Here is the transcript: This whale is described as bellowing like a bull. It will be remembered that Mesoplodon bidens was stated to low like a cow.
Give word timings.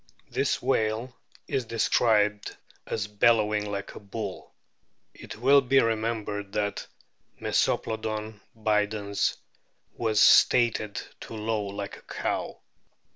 This 0.31 0.63
whale 0.63 1.15
is 1.47 1.65
described 1.65 2.57
as 2.87 3.05
bellowing 3.05 3.71
like 3.71 3.93
a 3.93 3.99
bull. 3.99 4.51
It 5.13 5.35
will 5.35 5.61
be 5.61 5.79
remembered 5.79 6.53
that 6.53 6.87
Mesoplodon 7.39 8.41
bidens 8.57 9.37
was 9.93 10.19
stated 10.19 10.99
to 11.19 11.35
low 11.35 11.61
like 11.67 11.97
a 11.97 12.01
cow. 12.01 12.59